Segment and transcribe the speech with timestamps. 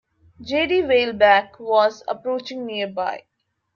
[0.41, 3.23] J D Weilbach was approaching nearby.